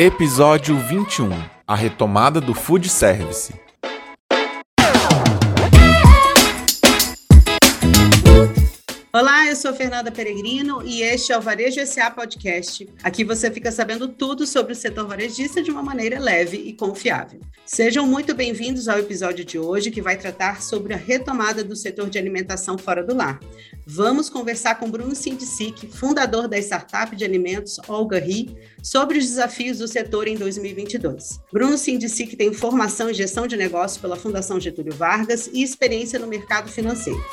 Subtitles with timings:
[0.00, 1.28] Episódio 21
[1.66, 3.52] A retomada do food service.
[9.10, 12.86] Olá, eu sou Fernanda Peregrino e este é o Varejo SA Podcast.
[13.02, 17.40] Aqui você fica sabendo tudo sobre o setor varejista de uma maneira leve e confiável.
[17.64, 22.10] Sejam muito bem-vindos ao episódio de hoje que vai tratar sobre a retomada do setor
[22.10, 23.40] de alimentação fora do lar.
[23.86, 29.78] Vamos conversar com Bruno Sindicic, fundador da startup de alimentos Olga Ri, sobre os desafios
[29.78, 31.40] do setor em 2022.
[31.50, 36.26] Bruno Sindicic tem formação em gestão de negócios pela Fundação Getúlio Vargas e experiência no
[36.26, 37.24] mercado financeiro.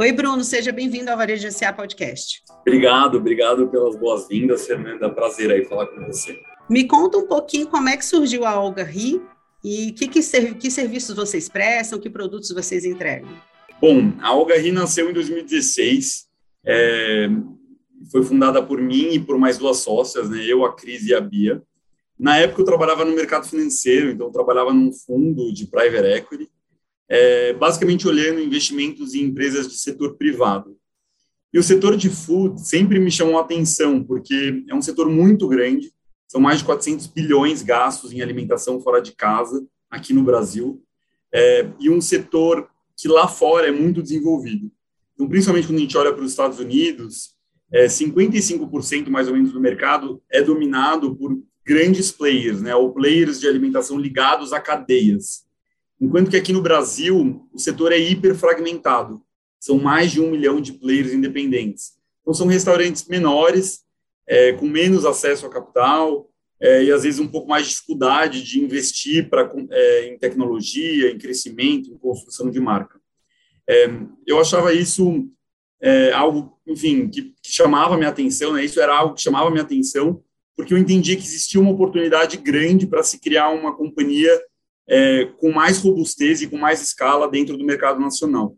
[0.00, 2.40] Oi, Bruno, seja bem-vindo ao Varejo SA Podcast.
[2.60, 5.10] Obrigado, obrigado pelas boas-vindas, Fernanda.
[5.10, 6.38] Prazer aí falar com você.
[6.70, 9.20] Me conta um pouquinho como é que surgiu a Olga Ri
[9.64, 10.20] e que, que,
[10.54, 13.28] que serviços vocês prestam, que produtos vocês entregam.
[13.80, 16.26] Bom, a Olga Ri nasceu em 2016,
[16.64, 17.28] é,
[18.12, 21.20] foi fundada por mim e por mais duas sócias, né, eu, a Cris e a
[21.20, 21.62] Bia.
[22.18, 26.50] Na época eu trabalhava no mercado financeiro, então eu trabalhava num fundo de private equity,
[27.08, 30.76] é, basicamente olhando investimentos em empresas de setor privado.
[31.52, 35.48] E o setor de food sempre me chamou a atenção, porque é um setor muito
[35.48, 35.92] grande,
[36.26, 40.82] são mais de 400 bilhões gastos em alimentação fora de casa, aqui no Brasil,
[41.32, 44.70] é, e um setor que lá fora é muito desenvolvido.
[45.14, 47.34] Então, principalmente quando a gente olha para os Estados Unidos,
[47.72, 51.38] é, 55% mais ou menos do mercado é dominado por
[51.68, 55.46] grandes players, né, ou players de alimentação ligados a cadeias.
[56.00, 59.20] Enquanto que aqui no Brasil, o setor é hiperfragmentado.
[59.60, 61.92] São mais de um milhão de players independentes.
[62.22, 63.84] Então, são restaurantes menores,
[64.26, 68.42] é, com menos acesso a capital é, e, às vezes, um pouco mais de dificuldade
[68.42, 72.98] de investir pra, é, em tecnologia, em crescimento, em construção de marca.
[73.68, 73.90] É,
[74.26, 75.28] eu achava isso
[75.82, 78.64] é, algo, enfim, que, que chamava minha atenção, né?
[78.64, 80.22] isso era algo que chamava minha atenção,
[80.58, 84.42] porque eu entendia que existia uma oportunidade grande para se criar uma companhia
[84.88, 88.56] é, com mais robustez e com mais escala dentro do mercado nacional.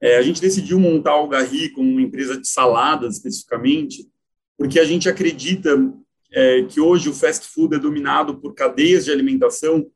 [0.00, 4.04] É, a gente decidiu montar o Garri como uma empresa de saladas, especificamente,
[4.58, 5.94] porque a gente acredita
[6.32, 9.86] é, que hoje o fast food é dominado por cadeias de alimentação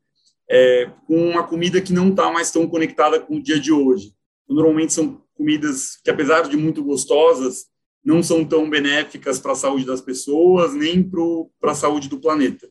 [0.49, 4.13] é, com uma comida que não está mais tão conectada com o dia de hoje.
[4.47, 7.65] Normalmente são comidas que, apesar de muito gostosas,
[8.07, 12.69] não são tão benéficas para a saúde das pessoas nem para a saúde do planeta.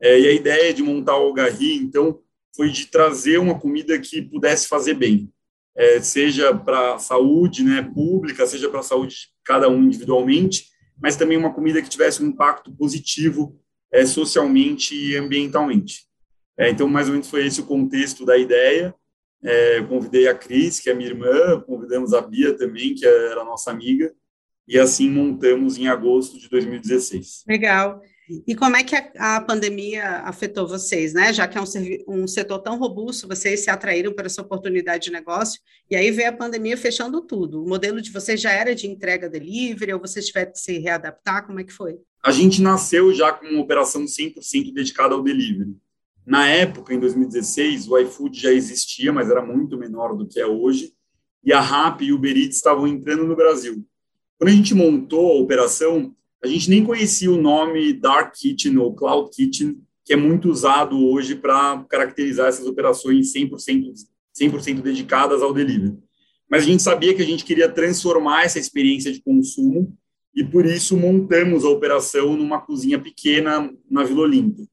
[0.00, 2.20] É, e a ideia de montar o Algarri, então,
[2.56, 5.30] foi de trazer uma comida que pudesse fazer bem,
[5.76, 10.68] é, seja para a saúde né, pública, seja para a saúde de cada um individualmente,
[10.98, 13.60] mas também uma comida que tivesse um impacto positivo
[13.92, 16.06] é, socialmente e ambientalmente.
[16.58, 18.94] É, então, mais ou menos foi esse o contexto da ideia.
[19.44, 23.70] É, convidei a Cris, que é minha irmã, convidamos a Bia também, que era nossa
[23.70, 24.14] amiga,
[24.72, 27.44] e assim montamos em agosto de 2016.
[27.46, 28.00] Legal.
[28.46, 31.30] E como é que a, a, pandemia afetou vocês, né?
[31.30, 31.64] Já que é um,
[32.22, 35.60] um, setor tão robusto, vocês se atraíram para essa oportunidade de negócio,
[35.90, 37.62] e aí veio a pandemia fechando tudo.
[37.62, 41.46] O modelo de vocês já era de entrega delivery, ou vocês tiveram que se readaptar?
[41.46, 41.98] Como é que foi?
[42.24, 45.76] A gente nasceu já com uma operação 100% dedicada ao delivery.
[46.24, 50.46] Na época, em 2016, o iFood já existia, mas era muito menor do que é
[50.46, 50.94] hoje,
[51.44, 53.84] e a Rappi e o Uber Eats estavam entrando no Brasil.
[54.42, 58.92] Quando a gente montou a operação, a gente nem conhecia o nome Dark Kitchen ou
[58.92, 63.94] Cloud Kitchen, que é muito usado hoje para caracterizar essas operações 100%,
[64.32, 65.96] 100 dedicadas ao delivery.
[66.50, 69.96] Mas a gente sabia que a gente queria transformar essa experiência de consumo
[70.34, 74.66] e por isso montamos a operação numa cozinha pequena na Vila Olímpia.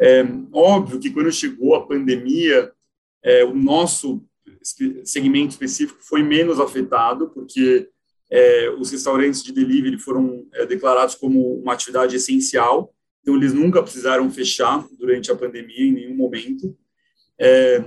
[0.00, 2.72] É, óbvio que quando chegou a pandemia,
[3.22, 4.24] é, o nosso
[5.04, 7.88] segmento específico foi menos afetado, porque
[8.30, 13.82] é, os restaurantes de delivery foram é, declarados como uma atividade essencial, então eles nunca
[13.82, 16.76] precisaram fechar durante a pandemia em nenhum momento.
[17.38, 17.84] É,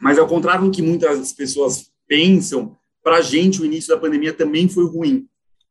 [0.00, 4.32] mas ao contrário do que muitas pessoas pensam, para a gente o início da pandemia
[4.32, 5.26] também foi ruim,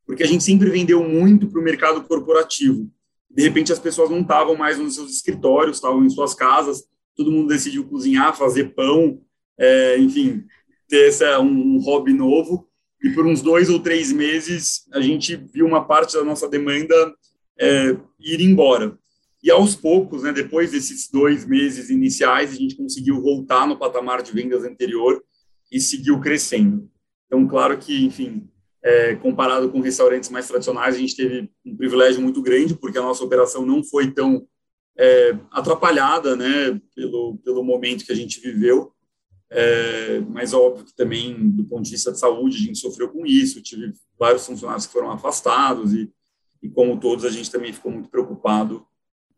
[0.06, 2.90] porque a gente sempre vendeu muito para o mercado corporativo.
[3.30, 6.86] De repente as pessoas não estavam mais nos seus escritórios, estavam em suas casas,
[7.16, 9.22] todo mundo decidiu cozinhar, fazer pão,
[9.58, 10.44] é, enfim,
[10.88, 12.68] ter essa, um, um hobby novo
[13.04, 16.96] e por uns dois ou três meses a gente viu uma parte da nossa demanda
[17.60, 18.98] é, ir embora.
[19.44, 24.24] E aos poucos, né, depois desses dois meses iniciais, a gente conseguiu voltar no patamar
[24.24, 25.24] de vendas anterior
[25.72, 26.90] e seguiu crescendo.
[27.28, 28.50] Então, claro que, enfim,
[28.84, 33.04] é, comparado com restaurantes mais tradicionais, a gente teve um privilégio muito grande, porque a
[33.04, 34.48] nossa operação não foi tão
[34.98, 38.95] é, atrapalhada né, pelo, pelo momento que a gente viveu.
[39.52, 43.26] É, mas óbvio que também, do ponto de vista de saúde, a gente sofreu com
[43.26, 46.12] isso, tive vários funcionários que foram afastados e,
[46.62, 48.86] e como todos, a gente também ficou muito preocupado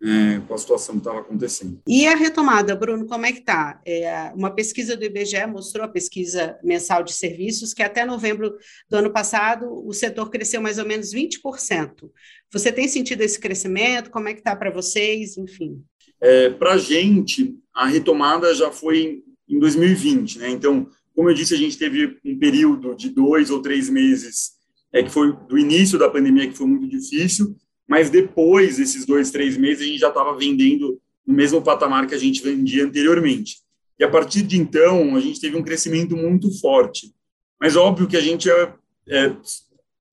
[0.01, 1.81] é, com a situação que estava acontecendo.
[1.87, 3.81] E a retomada, Bruno, como é que está?
[3.85, 8.55] É, uma pesquisa do IBGE mostrou a pesquisa mensal de serviços que até novembro
[8.89, 12.09] do ano passado o setor cresceu mais ou menos 20%.
[12.51, 14.11] Você tem sentido esse crescimento?
[14.11, 15.37] Como é que está para vocês?
[15.37, 15.83] Enfim.
[16.21, 20.49] É, para a gente, a retomada já foi em 2020, né?
[20.49, 24.57] Então, como eu disse, a gente teve um período de dois ou três meses
[24.93, 27.55] é que foi do início da pandemia que foi muito difícil
[27.87, 32.13] mas depois desses dois, três meses, a gente já estava vendendo no mesmo patamar que
[32.13, 33.57] a gente vendia anteriormente.
[33.97, 37.13] E a partir de então, a gente teve um crescimento muito forte.
[37.59, 38.73] Mas óbvio que a gente é,
[39.07, 39.35] é,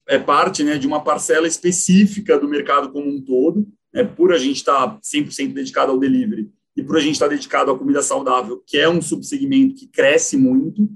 [0.09, 4.39] é parte né, de uma parcela específica do mercado como um todo, né, por a
[4.39, 7.79] gente estar tá 100% dedicado ao delivery e por a gente estar tá dedicado à
[7.79, 10.89] comida saudável, que é um subsegmento que cresce muito.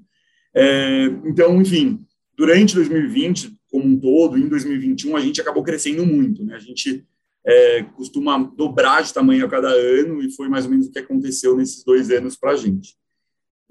[0.55, 2.05] É, então, enfim,
[2.37, 6.45] durante 2020, como um todo, em 2021, a gente acabou crescendo muito.
[6.45, 6.55] Né?
[6.55, 7.07] A gente
[7.47, 10.99] é, costuma dobrar de tamanho a cada ano e foi mais ou menos o que
[10.99, 12.97] aconteceu nesses dois anos para a gente.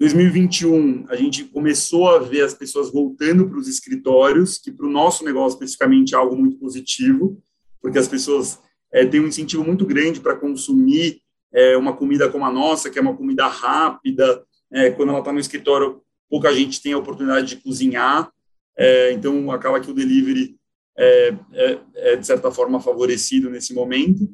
[0.00, 4.90] 2021, a gente começou a ver as pessoas voltando para os escritórios, que para o
[4.90, 7.42] nosso negócio especificamente é algo muito positivo,
[7.82, 8.60] porque as pessoas
[8.92, 11.20] é, têm um incentivo muito grande para consumir
[11.52, 14.44] é, uma comida como a nossa, que é uma comida rápida.
[14.70, 18.30] É, quando ela está no escritório, pouca gente tem a oportunidade de cozinhar.
[18.76, 20.58] É, então, acaba que o delivery
[20.98, 24.28] é, é, é, de certa forma, favorecido nesse momento,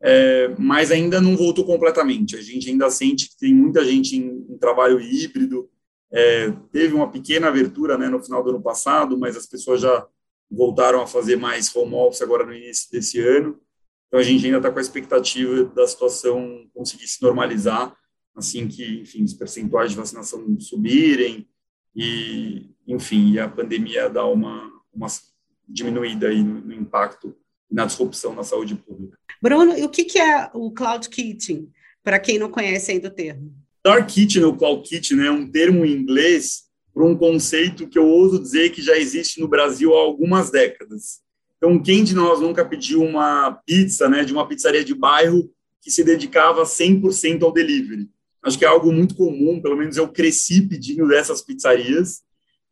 [0.00, 2.34] é, mas ainda não voltou completamente.
[2.34, 5.68] A gente ainda sente que tem muita gente em, em trabalho híbrido.
[6.10, 10.06] É, teve uma pequena abertura né, no final do ano passado, mas as pessoas já
[10.50, 13.60] voltaram a fazer mais home office agora no início desse ano.
[14.08, 17.94] Então, a gente ainda está com a expectativa da situação conseguir se normalizar
[18.34, 21.46] assim que, enfim, os percentuais de vacinação subirem
[21.94, 25.08] e, enfim, a pandemia dá uma, uma
[25.68, 27.36] diminuída aí no, no impacto
[27.70, 29.18] na disrupção na saúde pública.
[29.42, 31.70] Bruno, e o que, que é o Cloud Kitchen,
[32.02, 33.54] para quem não conhece ainda o termo?
[33.84, 36.64] Dark Kitchen ou Cloud Kitchen é um termo em inglês
[36.94, 41.20] para um conceito que eu ouso dizer que já existe no Brasil há algumas décadas.
[41.58, 45.50] Então, quem de nós nunca pediu uma pizza, né, de uma pizzaria de bairro
[45.82, 48.08] que se dedicava 100% ao delivery?
[48.42, 52.22] Acho que é algo muito comum, pelo menos eu cresci pedindo dessas pizzarias.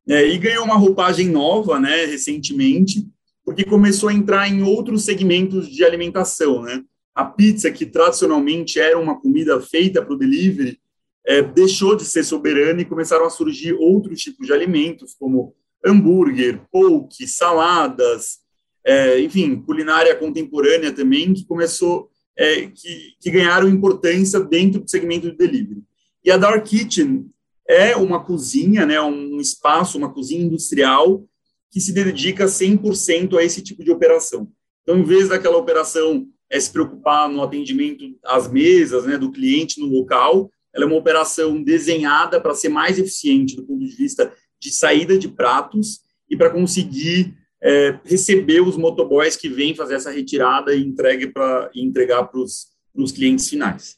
[0.08, 3.04] É, e ganhou uma roupagem nova, né, recentemente,
[3.44, 6.82] porque começou a entrar em outros segmentos de alimentação, né?
[7.14, 10.78] A pizza, que tradicionalmente era uma comida feita para o delivery,
[11.26, 15.54] é, deixou de ser soberana e começaram a surgir outros tipos de alimentos, como
[15.84, 18.38] hambúrguer, poke, saladas,
[18.86, 25.28] é, enfim, culinária contemporânea também, que começou, é, que, que ganharam importância dentro do segmento
[25.28, 25.82] do delivery.
[26.24, 27.26] E a Dark Kitchen
[27.68, 31.26] é uma cozinha, né, um espaço, uma cozinha industrial
[31.68, 34.48] que se dedica 100% a esse tipo de operação.
[34.82, 39.80] Então, em vez daquela operação é se preocupar no atendimento às mesas, né, do cliente
[39.80, 44.32] no local, ela é uma operação desenhada para ser mais eficiente do ponto de vista
[44.60, 50.10] de saída de pratos e para conseguir é, receber os motoboys que vêm fazer essa
[50.10, 53.96] retirada e, entregue pra, e entregar para os clientes finais.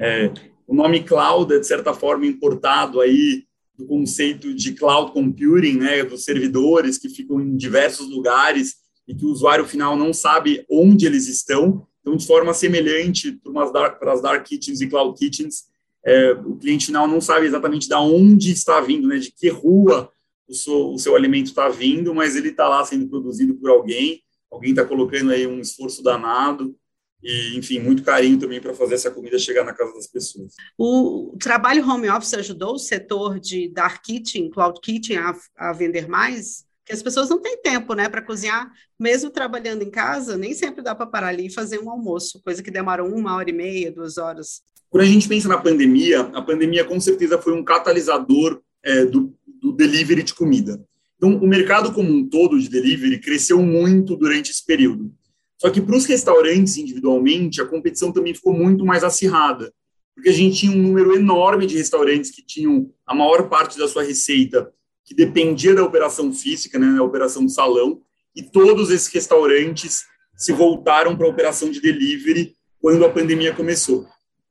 [0.00, 0.32] É,
[0.66, 3.44] o nome cloud é, de certa forma, importado aí
[3.76, 8.74] do conceito de cloud computing, né, dos servidores que ficam em diversos lugares
[9.06, 11.86] e que o usuário final não sabe onde eles estão.
[12.00, 15.64] Então, de forma semelhante para, para as dark kitchens e cloud kitchens,
[16.04, 20.10] é, o cliente final não sabe exatamente de onde está vindo, né, de que rua
[20.48, 24.22] o seu, o seu alimento está vindo, mas ele está lá sendo produzido por alguém,
[24.50, 26.74] alguém está colocando aí um esforço danado
[27.22, 30.54] e, enfim, muito carinho também para fazer essa comida chegar na casa das pessoas.
[30.78, 36.08] O trabalho home office ajudou o setor de dark kitchen, cloud kitchen a, a vender
[36.08, 36.64] mais?
[36.78, 40.82] Porque as pessoas não têm tempo, né, para cozinhar, mesmo trabalhando em casa, nem sempre
[40.82, 43.92] dá para parar ali e fazer um almoço, coisa que demora uma hora e meia,
[43.92, 44.62] duas horas.
[44.88, 49.34] Quando a gente pensa na pandemia, a pandemia com certeza foi um catalisador é, do,
[49.60, 50.82] do delivery de comida.
[51.16, 55.12] Então, o mercado como um todo de delivery cresceu muito durante esse período.
[55.60, 59.72] Só que para os restaurantes individualmente, a competição também ficou muito mais acirrada,
[60.14, 63.86] porque a gente tinha um número enorme de restaurantes que tinham a maior parte da
[63.88, 64.72] sua receita
[65.04, 68.00] que dependia da operação física, né, da operação de salão,
[68.36, 70.04] e todos esses restaurantes
[70.36, 74.06] se voltaram para a operação de delivery quando a pandemia começou.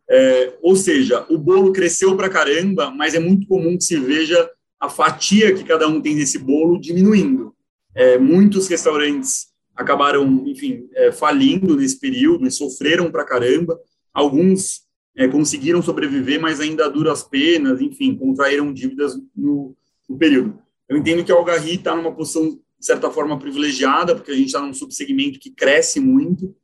[0.10, 4.50] É, ou seja, o bolo cresceu para caramba, mas é muito comum que se veja
[4.80, 7.54] a fatia que cada um tem desse bolo diminuindo.
[7.94, 13.80] É, muitos restaurantes acabaram, enfim, é, falindo nesse período e sofreram para caramba.
[14.14, 14.82] Alguns
[15.16, 19.76] é, conseguiram sobreviver, mas ainda a duras penas, enfim, contraíram dívidas no,
[20.08, 20.60] no período.
[20.88, 24.48] Eu entendo que a Algarri está numa posição, de certa forma, privilegiada, porque a gente
[24.48, 26.56] está num subsegmento que cresce muito,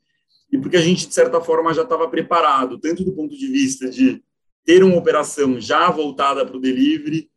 [0.54, 3.90] e porque a gente, de certa forma, já estava preparado, tanto do ponto de vista
[3.90, 4.24] de
[4.64, 7.28] ter uma operação já voltada para o delivery,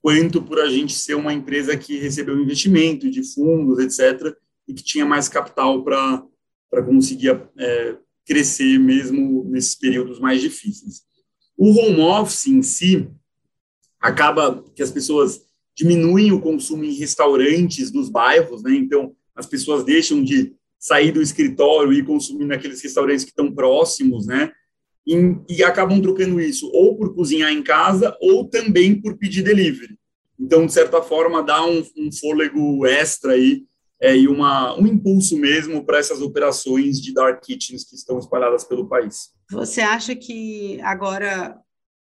[0.00, 4.36] quanto por a gente ser uma empresa que recebeu investimento de fundos, etc.,
[4.68, 11.02] e que tinha mais capital para conseguir é, crescer mesmo nesses períodos mais difíceis.
[11.58, 13.10] O home office em si
[14.00, 15.42] acaba que as pessoas
[15.76, 18.76] diminuem o consumo em restaurantes dos bairros, né?
[18.76, 24.26] Então, as pessoas deixam de sair do escritório e consumir naqueles restaurantes que estão próximos,
[24.26, 24.50] né?
[25.06, 25.14] E,
[25.48, 29.98] e, acabam trocando isso ou por cozinhar em casa ou também por pedir delivery.
[30.38, 33.64] Então, de certa forma, dá um, um fôlego extra aí
[34.00, 38.64] é, e uma, um impulso mesmo para essas operações de dark kitchens que estão espalhadas
[38.64, 39.30] pelo país.
[39.50, 41.58] Você acha que agora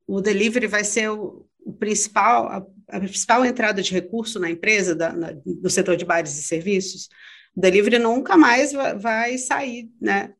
[0.07, 4.95] o delivery vai ser o, o principal, a, a, principal entrada de recurso na empresa,
[4.95, 7.09] da, na, no setor de bares e serviços?
[7.57, 10.35] Delivery nunca mais vai, sair né,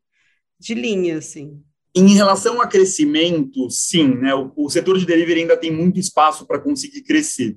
[0.59, 1.63] de linha, assim.
[1.95, 6.47] Em relação a crescimento, sim, né, o, o setor de delivery ainda tem muito espaço
[6.47, 7.57] para conseguir crescer.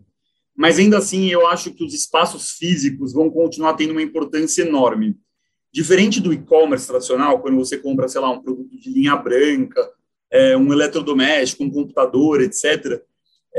[0.56, 5.18] Mas ainda assim, eu acho que os espaços físicos vão continuar tendo uma importância enorme.
[5.72, 9.90] Diferente do e-commerce tradicional, quando você compra, sei lá, um produto de linha branca,
[10.32, 13.02] é, um eletrodoméstico, um computador, etc.,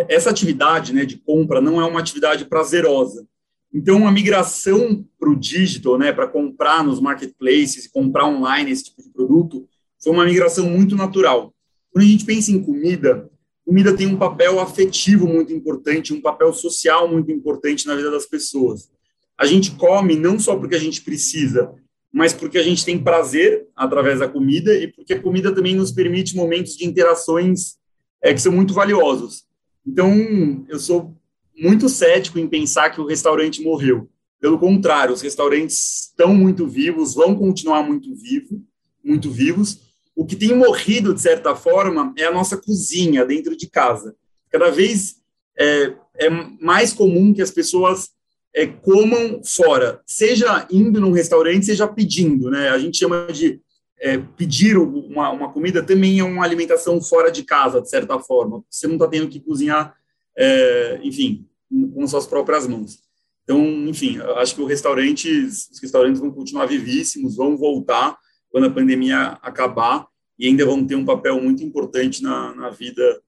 [0.08, 3.26] essa atividade né, de compra não é uma atividade prazerosa.
[3.72, 9.02] Então, a migração para o digital, né, para comprar nos marketplaces, comprar online esse tipo
[9.02, 9.68] de produto,
[10.02, 11.54] foi uma migração muito natural.
[11.92, 13.30] Quando a gente pensa em comida,
[13.64, 18.26] comida tem um papel afetivo muito importante, um papel social muito importante na vida das
[18.26, 18.90] pessoas.
[19.38, 21.72] A gente come não só porque a gente precisa,
[22.12, 25.92] mas porque a gente tem prazer através da comida e porque a comida também nos
[25.92, 27.78] permite momentos de interações
[28.20, 29.44] é, que são muito valiosos.
[29.86, 31.16] Então, eu sou
[31.60, 34.08] muito cético em pensar que o restaurante morreu.
[34.40, 38.62] Pelo contrário, os restaurantes estão muito vivos, vão continuar muito vivo,
[39.04, 43.68] muito vivos, o que tem morrido, de certa forma, é a nossa cozinha dentro de
[43.68, 44.14] casa.
[44.50, 45.16] Cada vez
[45.58, 48.10] é, é mais comum que as pessoas
[48.54, 52.50] é, comam fora, seja indo num restaurante, seja pedindo.
[52.50, 52.68] Né?
[52.68, 53.60] A gente chama de
[53.98, 58.64] é, pedir uma, uma, comida também é uma alimentação fora de casa, de certa forma.
[58.68, 59.94] Você não está tendo que cozinhar,
[60.36, 61.46] é, enfim,
[61.94, 62.98] com suas próprias mãos.
[63.44, 68.16] Então, enfim, acho que o restaurante, os restaurantes vão continuar vivíssimos, vão voltar
[68.50, 70.06] quando a pandemia acabar
[70.38, 73.20] e ainda vão ter um papel muito importante na, na vida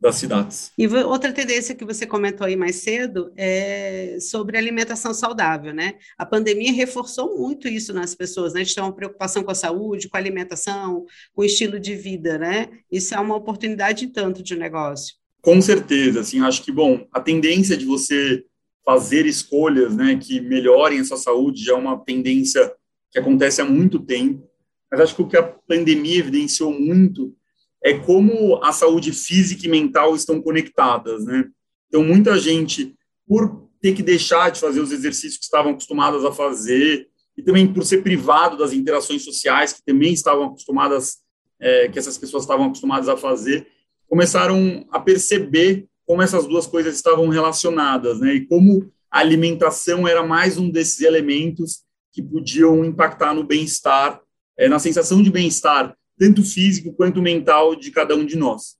[0.00, 0.70] das cidades.
[0.76, 5.94] E outra tendência que você comentou aí mais cedo é sobre alimentação saudável, né?
[6.18, 8.62] A pandemia reforçou muito isso nas pessoas, né?
[8.62, 12.36] De ter uma preocupação com a saúde, com a alimentação, com o estilo de vida,
[12.38, 12.68] né?
[12.92, 15.14] Isso é uma oportunidade tanto de negócio.
[15.44, 18.44] Com certeza, assim, acho que, bom, a tendência de você
[18.84, 22.72] fazer escolhas, né, que melhorem a sua saúde já é uma tendência
[23.10, 24.48] que acontece há muito tempo
[24.94, 27.34] mas acho que o que a pandemia evidenciou muito
[27.82, 31.46] é como a saúde física e mental estão conectadas, né?
[31.88, 32.94] Então, muita gente,
[33.26, 37.66] por ter que deixar de fazer os exercícios que estavam acostumadas a fazer, e também
[37.66, 41.16] por ser privado das interações sociais que também estavam acostumadas,
[41.58, 43.66] é, que essas pessoas estavam acostumadas a fazer,
[44.08, 48.34] começaram a perceber como essas duas coisas estavam relacionadas, né?
[48.34, 51.82] E como a alimentação era mais um desses elementos
[52.12, 54.20] que podiam impactar no bem-estar
[54.56, 58.76] é, na sensação de bem-estar, tanto físico quanto mental de cada um de nós.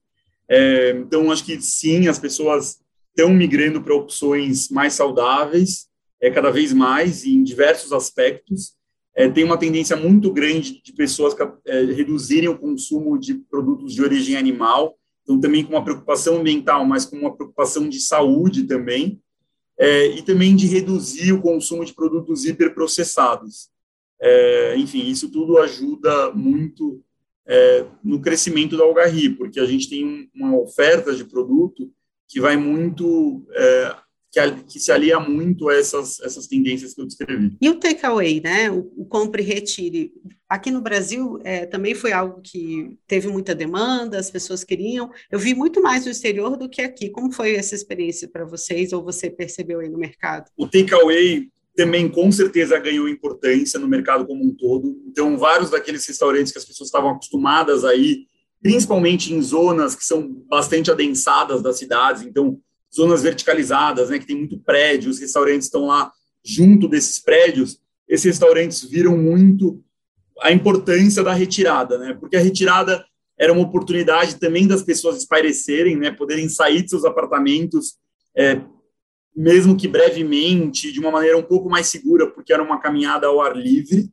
[0.49, 2.79] É, então, acho que sim, as pessoas
[3.09, 5.89] estão migrando para opções mais saudáveis,
[6.21, 8.75] é, cada vez mais, em diversos aspectos.
[9.17, 11.35] É, tem uma tendência muito grande de pessoas
[11.67, 16.85] é, reduzirem o consumo de produtos de origem animal, então também com uma preocupação ambiental,
[16.85, 19.21] mas com uma preocupação de saúde também,
[19.79, 23.71] é, e também de reduzir o consumo de produtos hiperprocessados.
[24.21, 27.03] É, enfim, isso tudo ajuda muito
[27.47, 31.91] é, no crescimento da Algarri, porque a gente tem uma oferta de produto
[32.29, 33.97] que vai muito, é,
[34.35, 37.57] que, que, se alia muito a essas, essas tendências que eu descrevi.
[37.61, 38.71] E o takeaway, né?
[38.71, 40.13] O, o compre e retire.
[40.49, 45.11] Aqui no Brasil é, também foi algo que teve muita demanda, as pessoas queriam.
[45.31, 47.09] Eu vi muito mais no exterior do que aqui.
[47.09, 50.51] Como foi essa experiência para vocês, ou você percebeu aí no mercado?
[50.57, 55.01] O takeaway também com certeza ganhou importância no mercado como um todo.
[55.07, 58.27] Então, vários daqueles restaurantes que as pessoas estavam acostumadas a ir,
[58.63, 62.61] principalmente em zonas que são bastante adensadas das cidades, então
[62.95, 66.13] zonas verticalizadas, né, que tem muito prédio, os restaurantes estão lá
[66.45, 69.83] junto desses prédios, esses restaurantes viram muito
[70.41, 72.13] a importância da retirada, né?
[72.13, 73.05] Porque a retirada
[73.39, 77.95] era uma oportunidade também das pessoas espairecerem, né, poderem sair de seus apartamentos,
[78.37, 78.61] é,
[79.35, 83.41] mesmo que brevemente, de uma maneira um pouco mais segura, porque era uma caminhada ao
[83.41, 84.09] ar livre,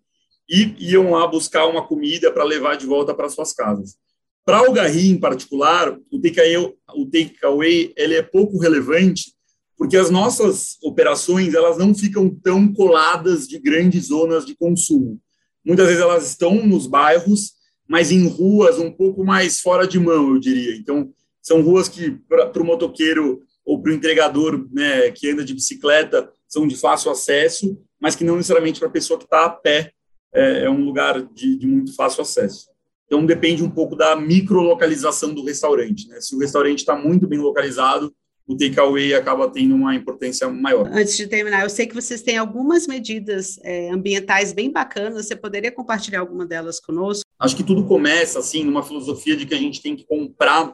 [0.50, 3.96] e iam lá buscar uma comida para levar de volta para suas casas.
[4.46, 9.34] Para o Garri, em particular, o takeaway, ele é pouco relevante,
[9.78, 15.20] porque as nossas operações elas não ficam tão coladas de grandes zonas de consumo.
[15.64, 17.54] Muitas vezes elas estão nos bairros,
[17.88, 20.76] mas em ruas um pouco mais fora de mão, eu diria.
[20.76, 25.54] Então, são ruas que, para o motoqueiro ou para o entregador né, que anda de
[25.54, 29.50] bicicleta, são de fácil acesso, mas que não necessariamente para a pessoa que está a
[29.50, 29.94] pé
[30.34, 32.71] é, é um lugar de, de, muito fácil acesso.
[33.12, 36.08] Então, depende um pouco da microlocalização do restaurante.
[36.08, 36.22] Né?
[36.22, 38.16] Se o restaurante está muito bem localizado,
[38.48, 40.88] o takeaway acaba tendo uma importância maior.
[40.88, 45.36] Antes de terminar, eu sei que vocês têm algumas medidas é, ambientais bem bacanas, você
[45.36, 47.26] poderia compartilhar alguma delas conosco?
[47.38, 50.74] Acho que tudo começa, assim, numa filosofia de que a gente tem que comprar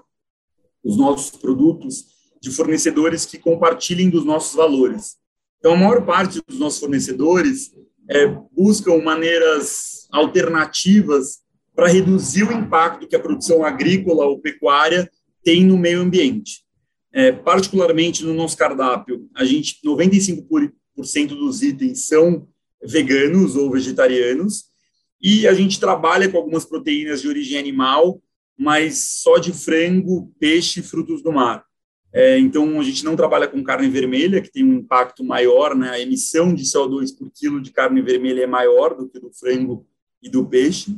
[0.83, 2.05] os nossos produtos
[2.39, 5.15] de fornecedores que compartilhem dos nossos valores.
[5.57, 7.71] Então, a maior parte dos nossos fornecedores
[8.07, 11.46] é, buscam maneiras alternativas
[11.77, 15.07] para reduzir o impacto que a produção agrícola ou pecuária
[15.43, 16.63] tem no meio ambiente.
[17.13, 20.71] É, particularmente no nosso cardápio, a gente 95%
[21.27, 22.47] dos itens são
[22.83, 24.65] veganos ou vegetarianos
[25.21, 28.19] e a gente trabalha com algumas proteínas de origem animal,
[28.57, 31.63] mas só de frango, peixe e frutos do mar.
[32.11, 35.91] É, então, a gente não trabalha com carne vermelha, que tem um impacto maior, né?
[35.91, 39.85] a emissão de CO2 por quilo de carne vermelha é maior do que do frango
[40.23, 40.97] e do peixe.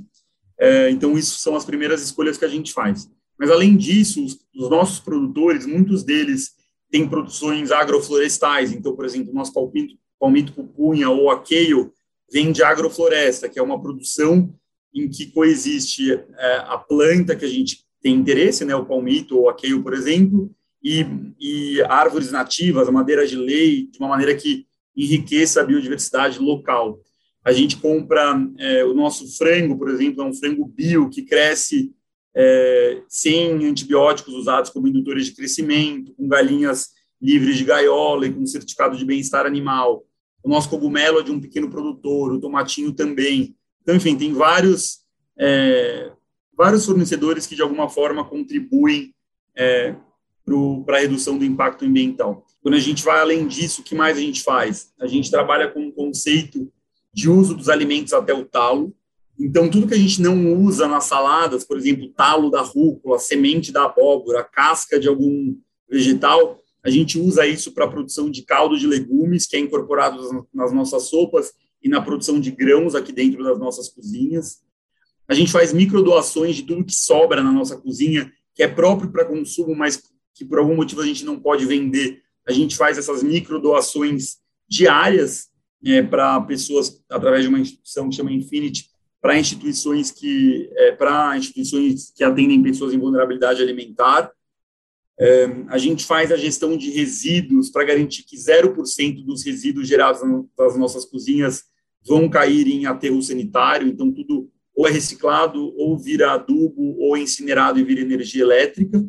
[0.60, 3.10] É, então, isso são as primeiras escolhas que a gente faz.
[3.40, 6.52] Mas, além disso, os, os, nossos produtores, muitos deles
[6.92, 8.74] têm produções agroflorestais.
[8.74, 11.94] Então, por exemplo, o nosso palmito, palmito pupunha ou aqueio
[12.32, 14.54] vem de agrofloresta, que é uma produção
[14.94, 19.50] em que coexiste é, a planta que a gente tem interesse, né, o palmito ou
[19.50, 20.52] aqueio, por exemplo,
[20.84, 21.06] e,
[21.40, 27.00] e árvores nativas, a madeira de lei, de uma maneira que enriqueça a biodiversidade local.
[27.44, 31.92] A gente compra é, o nosso frango, por exemplo, é um frango bio que cresce
[32.36, 36.90] é, sem antibióticos usados como indutores de crescimento, com galinhas
[37.22, 40.06] livres de gaiola e com certificado de bem-estar animal.
[40.44, 43.56] O nosso cogumelo é de um pequeno produtor, o tomatinho também.
[43.82, 45.00] Então, enfim, tem vários,
[45.38, 46.12] é,
[46.56, 49.14] vários fornecedores que, de alguma forma, contribuem
[49.56, 49.96] é,
[50.86, 52.46] para a redução do impacto ambiental.
[52.62, 54.92] Quando a gente vai além disso, o que mais a gente faz?
[55.00, 56.72] A gente trabalha com o conceito
[57.14, 58.96] de uso dos alimentos até o talo,
[59.40, 63.72] então, tudo que a gente não usa nas saladas, por exemplo, talo da rúcula, semente
[63.72, 65.56] da abóbora, casca de algum
[65.90, 70.46] vegetal, a gente usa isso para a produção de caldo de legumes, que é incorporado
[70.54, 74.62] nas nossas sopas e na produção de grãos aqui dentro das nossas cozinhas.
[75.26, 79.24] A gente faz microdoações de tudo que sobra na nossa cozinha, que é próprio para
[79.24, 80.02] consumo, mas
[80.34, 82.22] que por algum motivo a gente não pode vender.
[82.46, 85.48] A gente faz essas microdoações diárias
[85.86, 88.90] é, para pessoas através de uma instituição que chama Infinity,
[89.22, 94.32] para instituições que é, para instituições que atendem pessoas em vulnerabilidade alimentar.
[95.20, 100.22] É, a gente faz a gestão de resíduos para garantir que 0% dos resíduos gerados
[100.58, 101.64] nas nossas cozinhas
[102.08, 107.20] vão cair em aterro sanitário, então tudo ou é reciclado, ou vira adubo, ou é
[107.20, 109.06] incinerado e vira energia elétrica.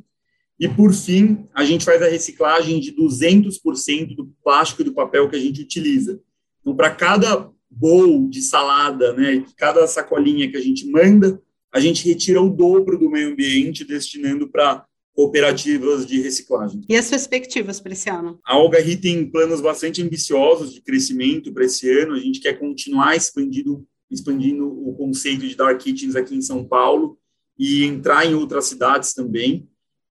[0.59, 5.31] E, por fim, a gente faz a reciclagem de 200% do plástico e do papel
[5.31, 6.21] que a gente utiliza.
[6.61, 11.41] Então, para cada bowl de salada, né, cada sacolinha que a gente manda,
[11.73, 16.83] a gente retira o dobro do meio ambiente destinando para cooperativas de reciclagem.
[16.89, 18.41] E as perspectivas para esse ano?
[18.45, 22.15] A Algarri tem planos bastante ambiciosos de crescimento para esse ano.
[22.15, 27.19] A gente quer continuar expandindo, expandindo o conceito de dark kitchens aqui em São Paulo
[27.59, 29.69] e entrar em outras cidades também.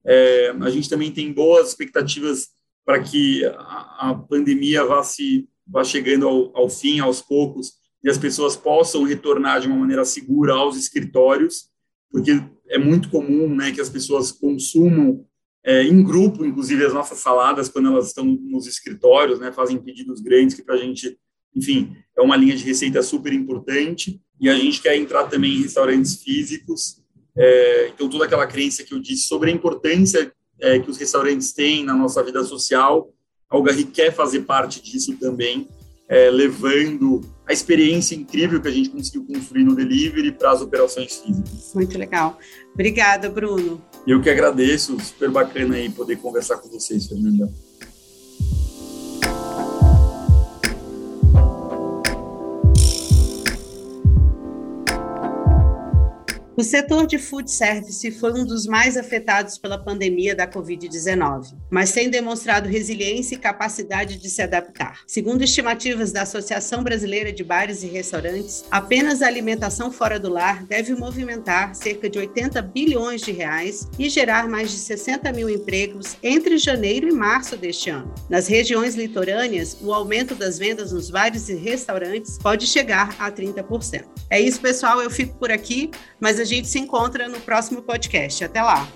[0.06, 2.50] É, a gente também tem boas expectativas
[2.86, 8.10] para que a, a pandemia vá se vá chegando ao, ao fim, aos poucos, e
[8.10, 11.70] as pessoas possam retornar de uma maneira segura aos escritórios,
[12.12, 15.26] porque é muito comum né, que as pessoas consumam
[15.64, 20.22] é, em grupo, inclusive as nossas saladas, quando elas estão nos escritórios, né, fazem pedidos
[20.22, 21.18] grandes, que para a gente,
[21.54, 24.22] enfim, é uma linha de receita super importante.
[24.40, 27.04] E a gente quer entrar também em restaurantes físicos.
[27.36, 31.52] É, então, toda aquela crença que eu disse sobre a importância é, que os restaurantes
[31.52, 33.14] têm na nossa vida social,
[33.50, 35.68] Algarri quer fazer parte disso também,
[36.10, 41.16] é, levando a experiência incrível que a gente conseguiu construir no delivery para as operações
[41.16, 41.72] físicas.
[41.74, 42.38] Muito legal.
[42.74, 43.82] Obrigada, Bruno.
[44.06, 47.50] Eu que agradeço, super bacana aí poder conversar com vocês, Fernanda.
[56.60, 61.92] O setor de food service foi um dos mais afetados pela pandemia da Covid-19, mas
[61.92, 65.02] tem demonstrado resiliência e capacidade de se adaptar.
[65.06, 70.64] Segundo estimativas da Associação Brasileira de Bares e Restaurantes, apenas a alimentação fora do lar
[70.66, 76.18] deve movimentar cerca de 80 bilhões de reais e gerar mais de 60 mil empregos
[76.24, 78.12] entre janeiro e março deste ano.
[78.28, 84.06] Nas regiões litorâneas, o aumento das vendas nos bares e restaurantes pode chegar a 30%.
[84.28, 85.00] É isso, pessoal.
[85.00, 88.44] Eu fico por aqui, mas a gente se encontra no próximo podcast.
[88.44, 88.88] Até lá!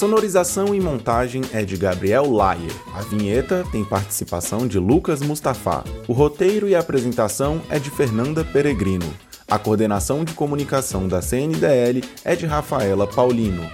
[0.00, 2.72] sonorização e montagem é de Gabriel Layer.
[2.94, 5.84] A vinheta tem participação de Lucas Mustafa.
[6.08, 9.04] O roteiro e a apresentação é de Fernanda Peregrino.
[9.46, 13.70] A coordenação de comunicação da CNDL é de Rafaela Paulino.